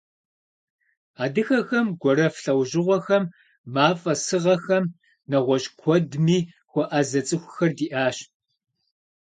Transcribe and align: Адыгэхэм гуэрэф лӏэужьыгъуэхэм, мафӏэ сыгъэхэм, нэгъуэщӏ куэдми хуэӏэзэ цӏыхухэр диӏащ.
Адыгэхэм 1.23 1.87
гуэрэф 2.01 2.35
лӏэужьыгъуэхэм, 2.43 3.23
мафӏэ 3.73 4.13
сыгъэхэм, 4.25 4.85
нэгъуэщӏ 5.29 5.69
куэдми 5.79 6.37
хуэӏэзэ 6.71 7.21
цӏыхухэр 7.27 7.71
диӏащ. 7.77 8.17